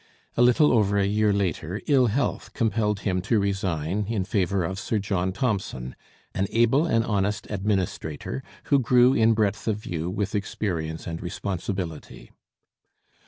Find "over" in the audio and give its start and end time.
0.71-0.97